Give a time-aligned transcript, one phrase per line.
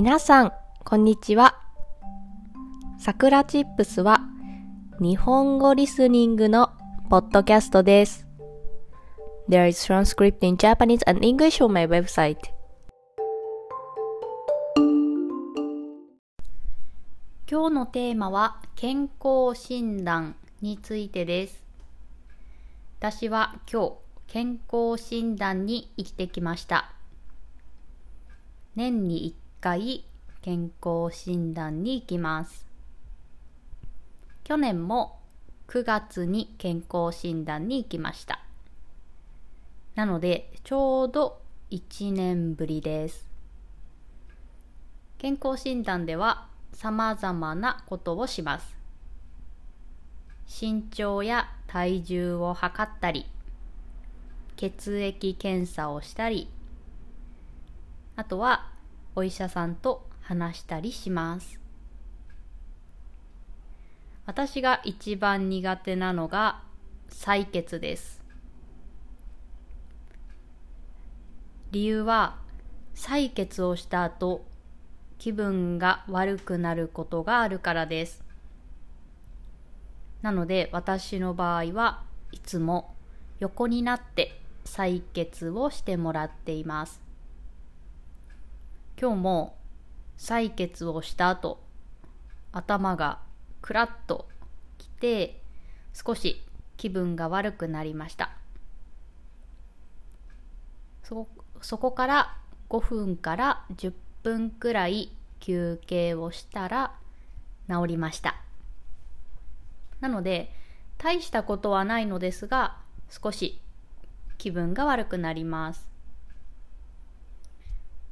[0.00, 0.52] 皆さん、
[0.84, 1.58] こんにちは。
[3.00, 4.20] さくらチップスは
[5.00, 6.70] 日本語リスニングの
[7.10, 8.24] ポッドキャストです。
[9.48, 12.36] There is transcript in Japanese and English on my website.
[17.50, 21.60] 今日のテーマは健康診断についてです。
[23.00, 23.92] 私は今日
[24.28, 26.92] 健康診断に行ってきました。
[28.76, 30.04] 年に1回
[30.40, 32.64] 健康診断に行きます。
[34.44, 35.18] 去年も
[35.66, 38.40] 9月に健康診断に行きました。
[39.96, 41.40] なのでちょうど
[41.72, 43.28] 1年ぶりです。
[45.18, 48.76] 健康診断では様々なことをします。
[50.48, 53.26] 身長や体重を測ったり、
[54.56, 56.48] 血液検査をしたり、
[58.14, 58.77] あとは
[59.18, 61.58] お医者さんと話したりします。
[64.26, 66.62] 私が一番苦手なのが
[67.10, 68.22] 採血です。
[71.72, 72.36] 理由は
[72.94, 74.44] 採血をした後
[75.18, 78.22] 気分が悪くなることがあるからです。
[80.22, 82.94] なので私の場合はいつも
[83.40, 87.07] 横になって採血をしてもらっています。
[89.00, 89.56] 今日も
[90.18, 91.60] 採血をした後
[92.50, 93.20] 頭が
[93.62, 94.28] クラッと
[94.76, 95.40] きて
[95.94, 96.42] 少し
[96.76, 98.30] 気分が悪くなりました。
[101.04, 101.28] そ
[101.62, 102.36] そこから
[102.68, 103.92] 5分から10
[104.24, 106.92] 分くらい休憩をしたら
[107.68, 108.34] 治りました。
[110.00, 110.52] なので
[110.98, 113.60] 大したことはないのですが少し
[114.38, 115.87] 気分が悪くなります。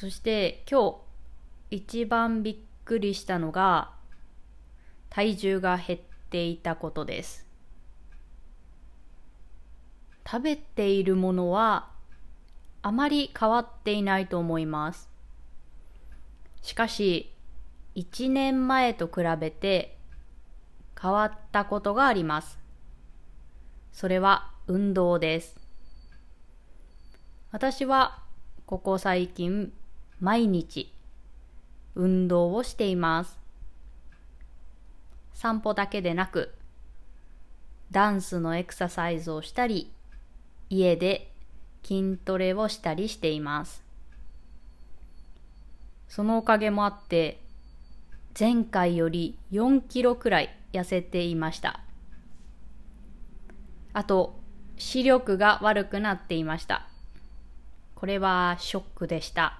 [0.00, 0.92] そして今
[1.70, 2.56] 日一番びっ
[2.86, 3.90] くりしたのが
[5.10, 6.00] 体重が減っ
[6.30, 7.46] ていたことです。
[10.26, 11.90] 食べているものは
[12.80, 15.10] あまり変わっていないと思います。
[16.62, 17.30] しかし
[17.94, 19.98] 1年前と比べて
[20.98, 22.58] 変わったことがあります。
[23.92, 25.60] それは運動です。
[27.52, 28.22] 私は
[28.64, 29.74] ここ最近
[30.20, 30.92] 毎日
[31.94, 33.38] 運動をしています。
[35.32, 36.54] 散歩だけでなく
[37.90, 39.90] ダンスのエクササイズをしたり
[40.68, 41.32] 家で
[41.82, 43.82] 筋トレをしたりしています。
[46.08, 47.40] そのおかげもあって
[48.38, 51.80] 前回より4キロくらい痩せていました。
[53.92, 54.38] あと
[54.76, 56.86] 視力が悪くなっていました。
[57.94, 59.59] これはショックでした。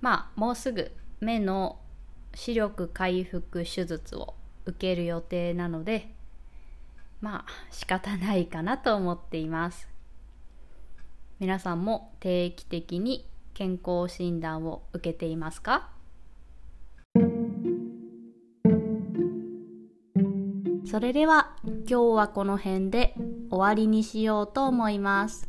[0.00, 1.78] まあもうすぐ目の
[2.34, 4.34] 視力回復手術を
[4.66, 6.12] 受ける予定なので
[7.20, 9.88] まあ仕方ないかなと思っています。
[11.38, 15.90] 皆さんも定期的に健康診断を受けていますか？
[20.88, 23.14] それでは今日はこの辺で
[23.50, 25.48] 終わりにしようと思います。